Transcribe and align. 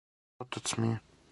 Отац 0.45 0.73
ми 0.81 0.91
је! 0.93 0.99